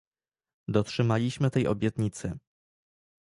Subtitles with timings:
[0.67, 2.37] Dotrzymaliśmy tej obietnicy